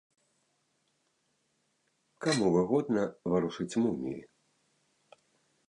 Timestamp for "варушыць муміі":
3.35-4.21